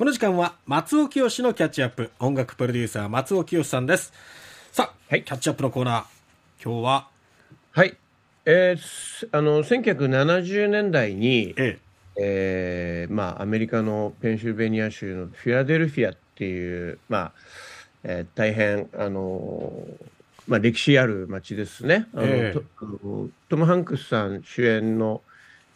[0.00, 2.10] この時間は松尾清のキャッチアップ。
[2.20, 4.14] 音楽プロデューサー松尾清さんです。
[4.72, 6.04] さあ、はい、キャッチアップのコーナー。
[6.64, 7.08] 今日は？
[7.72, 7.94] はい。
[8.46, 11.78] えー、あの1970年代に、え
[12.16, 13.02] え。
[13.04, 17.32] えー、まあアメリカのペンシルベニア州のフィラデルフィアっていうまあ、
[18.04, 19.70] えー、大変あの
[20.48, 22.06] まあ、歴史ある街ですね。
[22.14, 25.20] あの、えー、トム・ハンクスさん主演の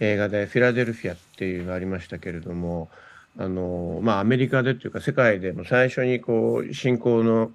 [0.01, 2.89] 映画で「フィラデルフィア」っていうのがありましたけれども
[3.39, 7.51] あの、まあ、アメリカでというか世界でも最初にこう信仰の、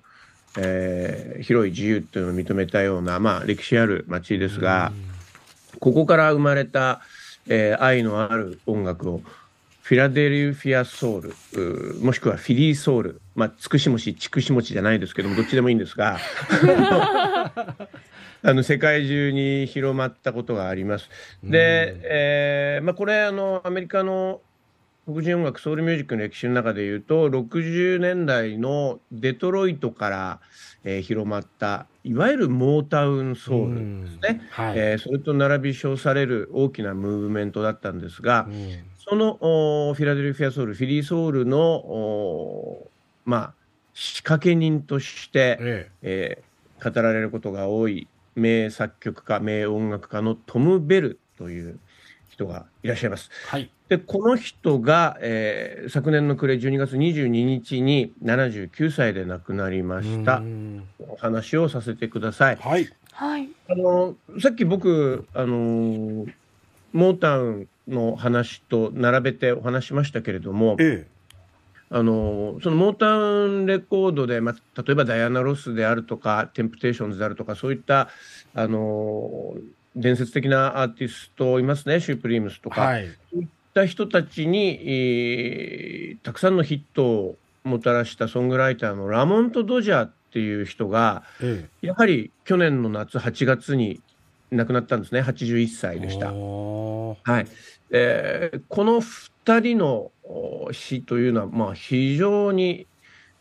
[0.58, 4.92] えー、広い自由っていうのを認めたような、まあ、歴史ある街ですが、
[5.80, 7.02] ここから生まれた、
[7.48, 9.22] えー、愛のある音楽を
[9.90, 16.20] フィラデルフィアソウルもしくはフィリーソウルまあつくし餅ちくし餅じゃないですけどもどっちでもいいんですが
[18.44, 21.10] あの世界中に広まったことがあります。
[21.44, 24.42] で、えーまあ、これあのアメリカの
[25.10, 30.40] 黒人音楽ソウルミュージックの歴史の中でいうと60年代のデトロイトから、
[30.84, 38.48] えー、広まったいわゆるモータウンソウルですね、はい、えー、それと並び称される大きなムーブメントだったんですが、
[38.98, 42.78] そのフィラデルフィアソウルフィリーソウルの
[43.26, 43.54] まあ
[43.96, 46.44] 仕掛け人として、ええ。
[46.80, 51.80] えー、語られることが多い名作曲家名音楽家のトム・ベルという
[52.30, 53.30] 人がいらっしゃいます。
[53.48, 60.44] はい、でこの人が、えー、昨年の暮れ12月22日に79歳で亡くなりました。
[61.00, 62.56] お話をさせてください。
[62.58, 66.26] はい、あのさっき僕あの
[66.94, 71.08] モータウンの話と並べてお話しましたけれども、ええ、
[71.90, 78.10] あのそのモータウンレコードで、まあ、例えばダイアナ・ロスであるとかテンプテーションズであるとかそういった
[78.54, 79.56] あの
[79.96, 94.02] 伝説的なアーティストいますねシュープリームスとか、はい、そういった人たちに、えー、たくさんのヒットをもたらしたソングライターのラモント・ドジャーっていう人が、ええ、やはり去年の夏8月に
[94.52, 95.22] 亡くなったんですね。
[95.22, 96.32] 81歳でした。
[96.32, 97.48] はい。
[97.92, 100.12] えー、この2人の
[100.72, 102.88] 死というのは、まあ、非常に、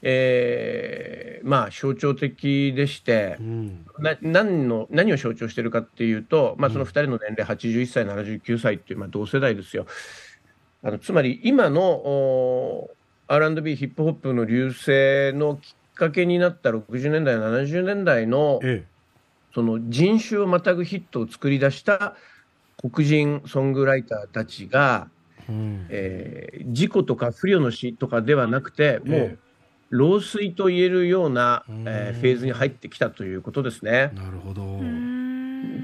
[0.02, 9.86] えー、まあ、象徴的でして、うん、な何の何を象徴しているかっていうと、まあ、その2人の年齢、81歳、79歳っていう、まあ、同世代ですよ。
[10.82, 12.88] あのつまり今の
[13.26, 18.88] R&B ヒップホップの流星のきっかけになった60年代70年代の、ええ、
[19.54, 22.14] その人種をまたぐヒットを作り出した
[22.80, 25.08] 黒人ソングライターたちが、
[25.48, 29.38] うん、えー、事故とか不慮の死とかではなくて、もう
[29.90, 34.12] 老衰と言えるような、えー、フェーズに入ってきたということですね。
[34.14, 34.80] なるほど。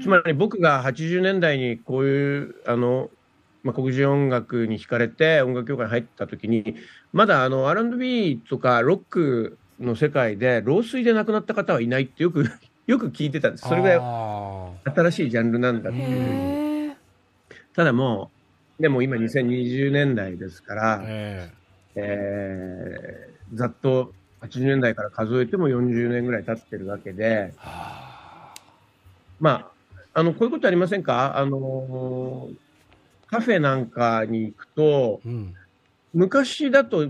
[0.01, 3.09] つまり僕が80年代にこういうあの、
[3.65, 6.75] まあ、黒人音楽に惹かれて音楽業界に入った時に
[7.11, 12.45] まだあの R&B とかロックの世界で老衰で亡くなった方はいないってよく
[12.85, 13.67] よく聞いてたんです。
[13.67, 13.97] それぐらい
[14.95, 16.95] 新しいジャンルなんだっていう。
[17.75, 18.29] ただも
[18.79, 27.55] う、でも今2020年代ですから、えー、えー、ざっと80年代から数えても40年ぐらい経ってるわけで、
[29.39, 29.71] ま
[30.13, 31.39] あ、あの、こういうことありませんか？
[31.39, 32.49] あの、
[33.35, 35.53] カフェなんかに行くと、うん、
[36.13, 37.07] 昔だと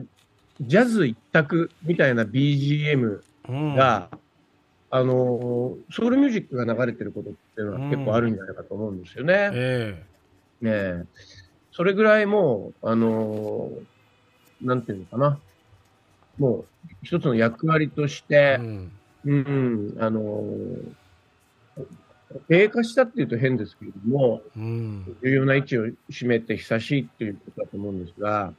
[0.59, 3.21] ジャズ一択みたいな BGM
[3.75, 4.19] が、うん、
[4.89, 9.33] あの、ソウルミュージックが流れてることっていうのは結構あるんじゃないかと思うんですよね。
[9.33, 10.03] うんえ。
[10.63, 11.05] ーね
[11.71, 15.39] それぐらいもう、あのー、なんていうのかな。
[16.39, 16.65] もう、
[17.03, 18.91] 一つの役割として、うん、
[19.25, 20.91] うん、あのー、
[22.47, 28.53] 低下したっていうと変ですけれども、うん、重要な位置を占めて久しいっていうことだと思うんですが、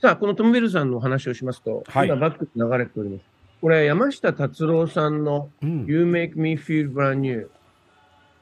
[0.00, 3.24] さあ、このトムベルさんのお話をしますと、はい、今バックに流れております。
[3.60, 7.50] これ、山下達郎さんの、うん、You Make Me Feel Brand New。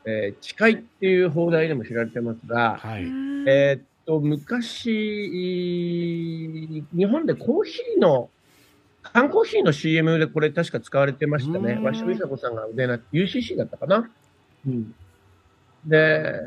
[0.05, 3.05] えー、誓いっていう放題でも知られてますが、はい、
[3.47, 4.91] えー、っと、昔、
[6.93, 8.29] 日本でコーヒーの、
[9.03, 11.75] 缶コーヒーの CM でこれ確か使われてましたね。
[11.75, 14.11] わしみさこさんが腕な、UCC だったかな？
[14.67, 14.95] うん。
[15.87, 16.41] で、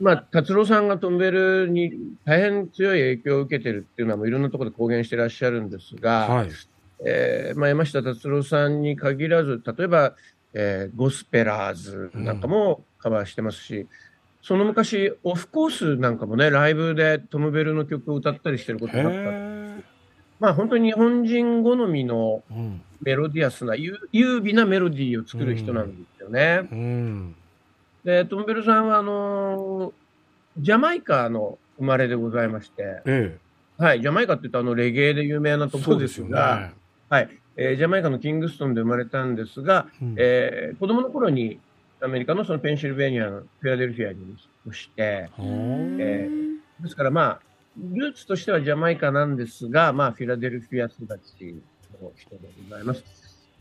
[0.00, 1.92] まあ、達郎さんがトンベルに
[2.24, 6.48] 大変強い影響を受けてるっていうのはもういろんなところで公言してらっしゃるんですが、はい、
[7.04, 10.14] えー、まあ、山下達郎さんに限らず、例えば、
[10.54, 13.88] えー、ゴスペラーズなんかもカバーしてますし、うん、
[14.42, 19.62] その昔、オフコースなんかもね、ライブでトム・ベルの曲を歌ったりしてることがあった。
[20.42, 22.42] まあ本当に日本人好みの
[23.00, 23.80] メロディアスな、うん、
[24.10, 26.68] 優美なメロディーを作る人なんですよね。
[26.70, 27.36] うん、
[28.04, 29.92] で、トム・ベルさんはあのー、
[30.58, 33.82] ジャマイカの生まれでございまして、ええ。
[33.82, 36.74] はい、ジャマイカって言うとあのレゲエで有名なところですが、ね、
[37.08, 37.28] はい。
[37.56, 41.60] えー、ジャマイカのキングストンで生まれたんですが、うん、えー、子供の頃に
[42.00, 44.36] アメリカのそのペンシルベニアのフィラデルフィアに引
[44.70, 47.40] っして、えー、ですからまあ、
[47.76, 51.54] ルーツとしてはジャマイカなんですが、まあ、フィラデルフィア育ち
[52.00, 52.38] の人で
[52.68, 53.04] ございます。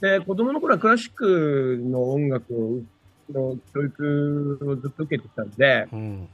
[0.02, 2.84] で、子供の頃はクラシックの音楽
[3.32, 6.30] の教育をずっと受けてたんで、うん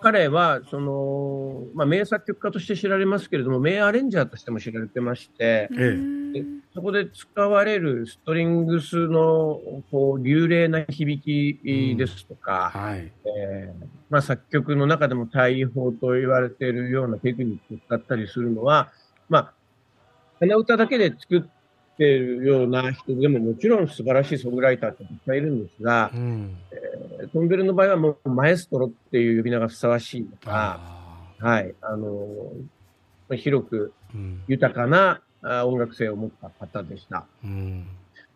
[0.00, 5.98] 彼は、その、まあ、名作曲家として知られますけれども、名アレンジャーとしても知られてまして、え
[6.34, 6.44] え、
[6.74, 9.60] そこで使われるストリングスの、
[9.90, 13.12] こう、流麗な響きですとか、うん、はい。
[13.24, 18.92] えー、まあ、作曲の中でも大砲と言われているようなテクニックを使ったりするのは、
[19.28, 19.52] まあ、
[20.40, 21.42] 鼻歌だけで作っ
[21.96, 26.56] ているような人でももちろん素晴らしいソングライターっていっぱいいるんですが、うん、
[27.20, 30.80] えー、トンベルの場合はもうマエストロっていう呼び名がふさわしいとか、
[31.38, 33.92] はい、あのー、広く
[34.48, 37.24] 豊かな、音楽性を持った方でした。
[37.44, 37.86] うん、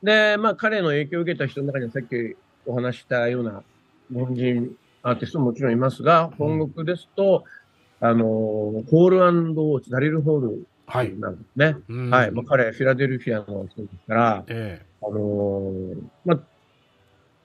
[0.02, 2.36] で、まあ彼の影響を受けた人の中にはさっき
[2.66, 3.62] お話したような
[4.10, 7.44] 日本人アーティストももちろんいますが、本国ですと、
[8.00, 11.16] あのー、ホールウォーチ、ダリル・ホールはい。
[11.16, 11.76] なんですね。
[12.10, 12.30] はい。
[12.32, 16.40] まあ、彼、フィラデルフィアの人ですから、ええ、あのー、まあ、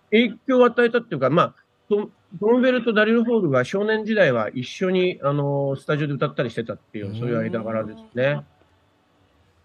[0.10, 1.56] 影響を与えたっていうか、まあ、
[1.88, 2.10] ト
[2.40, 8.44] トムベルとダリル・ホールが少年時代は一緒に、あのー、スタジオで歌ったりしてたっていう、そういう間柄ですね。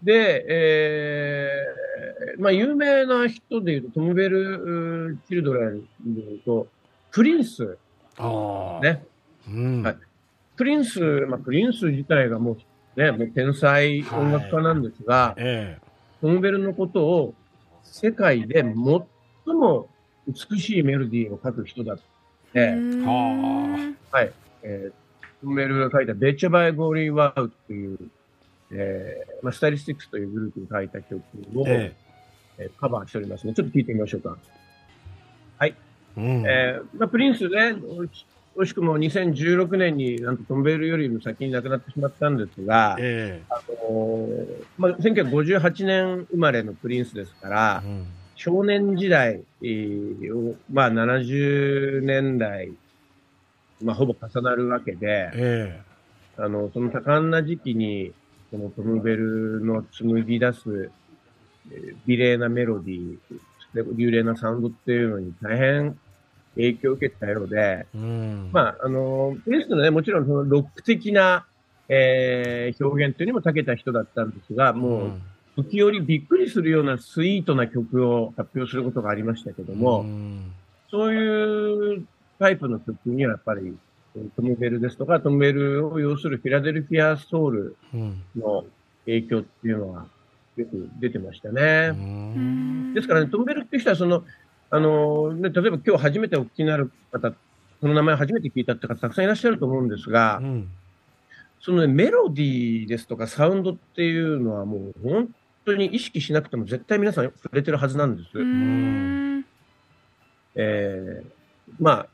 [0.03, 6.67] で、えー、まあ、有名な人でいうと、トムベル・チルドレンでいうと、
[7.09, 7.77] プリンス。
[8.17, 8.83] ああ。
[8.83, 9.03] ね。
[9.47, 9.81] うん。
[9.81, 9.97] はい。
[10.55, 12.57] プリンス、まあ、プリンス自体がもう
[12.95, 15.35] ね、もう天才音楽家なんですが、はい。
[15.37, 15.77] え
[16.21, 17.33] トムベルのことを
[17.83, 19.89] 世界で最も
[20.27, 21.97] 美しいメロディーを書く人だっ
[22.53, 24.91] て、はい、えー、
[25.41, 27.97] トムベルが書いた Betcha by Golly, Wow っていう、
[28.71, 31.21] えーまあ、スタイリスティックスというグループに書いた曲
[31.55, 31.95] を、え
[32.59, 32.67] え。
[32.67, 34.37] ー、カバーしておりますので、ちょっと聞いてみましょうか。
[35.57, 35.75] はい。
[36.17, 37.75] うん、えーまあ、プリンスね、
[38.55, 44.27] 惜しくも2016年になんとトンベルよりも先に亡くなってしまったんですが、えー、あの
[44.77, 52.73] まあ、1958年生まれのプリンスですから、うん、少年時代、えー、まあ、70年代、
[53.81, 58.11] まあ、ほぼ重なるわけで、えー、あのその多感な時期に、
[58.51, 60.91] このトムベルの紡ぎ出す、
[61.71, 65.97] えー、美麗なメロディー、流麗なサウンドっていうのに大変
[66.55, 71.45] 影響を受けたようで、うん、まあ、あの、プリンスのね、もちろんそのロック的な、
[71.87, 75.11] えー、表現というにも長けた人だったんですが、もう、
[75.55, 80.51] 時折びっくりするようなスイートな曲を発表することがありましたけども、うん、
[80.89, 82.05] そういう
[82.39, 83.77] タイプの曲にはやっぱり、
[84.35, 87.77] トムベルですとか、トムベルを要するフィラデルフィアソウル
[88.35, 88.65] の
[89.05, 90.05] 影響っていうのは
[90.57, 92.93] よく出てましたね。
[92.93, 94.23] ですからね、トムベルっていう人はその、
[94.71, 97.33] あの、ね、例えば今日初めてお聞きになる方、
[97.81, 100.69] その名前初めて聞いたって方たくさんいらっしゃると思うんですが、うん、
[101.59, 105.29] その、ね、メロディーですとかサウンドっていうのはもう本
[105.65, 108.29] 当に意識しなくても絶対皆さん触れてるはずなんです。
[110.55, 111.25] えー、
[111.79, 112.07] まあ、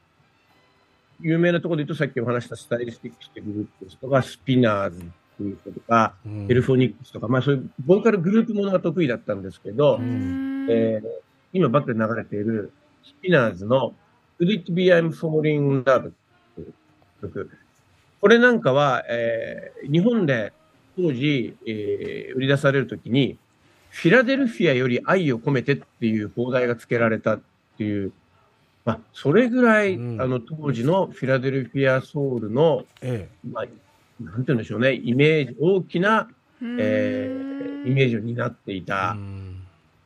[1.22, 5.04] 有名なところで言うとさっきお話したスタイリスティックスってグループですとか、スピナーズっ
[5.38, 11.04] ていう人とか、うん、エルフォニックスとか、まあそういうボーカルグループものが得意だったんですけど、えー、
[11.54, 12.72] 今バックで流れている
[13.04, 13.94] スピナーズの
[14.40, 16.12] Could It Be I'm Falling in Love っ
[16.56, 16.74] ていう
[17.22, 17.52] 曲。
[18.20, 20.54] これなんかは、えー、日本で
[20.96, 23.38] 当時、えー、売り出されるときに、
[23.90, 27.42] フィラデルフィアより愛を込めてっていう放題が付けられたっ
[27.78, 28.12] ていう、
[28.86, 33.66] まあ、それぐらい、うん、あの、当時のフィラデルフィアソウルの、ええ、まあ、
[34.24, 36.30] なんて言うんでしょうね、イメージ、大きな、
[36.62, 39.16] えー、イメージを担っていた、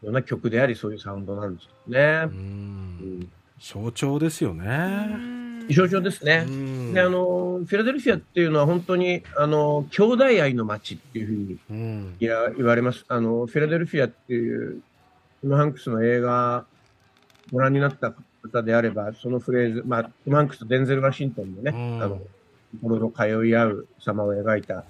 [0.02, 2.24] ような曲であり、そういうサウンドなんですよね。
[2.26, 3.30] うん、
[3.60, 5.42] 象徴ですよね。
[5.70, 6.46] 象徴ですね。
[6.94, 13.06] で、あの、フィラデルフィアっていうのは本当に、あの、兄弟愛の街っていうふうに言われます。
[13.08, 14.82] あの、フィラデルフィアっていう、
[15.42, 16.66] トム・ハンクスの映画、
[17.52, 22.22] ご覧になった方であれば、そのフレーズ、まあ、トム・ハンクスとデンゼル・ワシントンのね、あの、
[22.82, 24.86] 心の通い合う様を描いた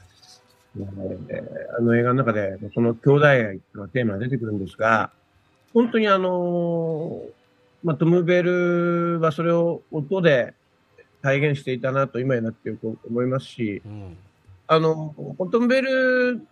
[0.80, 5.12] あの映画の中で、その兄弟愛のテーマが出てくるんですが、
[5.74, 7.22] 本当にあの、
[7.84, 10.54] まあ、トム・ベルはそれを音で
[11.22, 14.18] 体現していたなと今になってよく思いますし、うん、
[14.68, 15.16] あの、
[15.52, 16.48] トム・ベル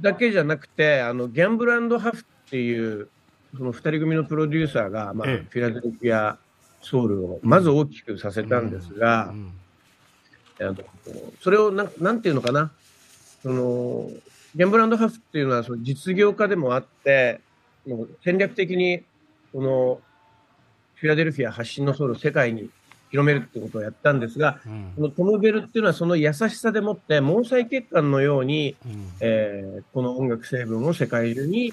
[0.00, 3.08] だけじゃなくて、あの、ギャンブルハフっていう、
[3.56, 6.38] その二人組のプロデューサーが、まあ、フィラデルフィア
[6.82, 9.52] ソウルをまず大きくさせたんですが、うん
[10.60, 10.76] うん、あの
[11.40, 12.70] それをな、なんていうのかな、
[13.46, 14.10] その、
[14.56, 17.40] ゲンブランドハフっていうのはその実業家でもあって、
[17.86, 19.04] もう戦略的に、
[19.52, 20.00] この、
[20.96, 22.70] フィラデルフィア発信のソウルを世界に
[23.12, 31.72] 広めるってことをやったんですが、うん、このトム・ベルっていうのはその優しさでもって毛細血管のように、うん、えー、この音楽成分を世界中に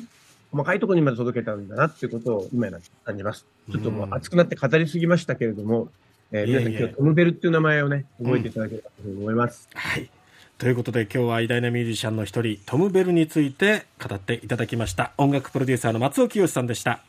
[0.51, 2.69] 細かいところにまで届けたんだなっていうことを今
[3.05, 3.47] 感じます。
[3.71, 5.87] ちょっともう熱くなって語りすぎましたけれども、
[6.31, 9.69] えー、皆さん今日トム・ベルっていう名前をね、覚えていただければと思います。
[9.73, 10.09] はい。
[10.63, 15.11] ということで今日は偉大なミュージシャンの一人トム・ベルについて語っていただきました。
[15.17, 17.01] 音楽プロデューサーの松尾清さんでした。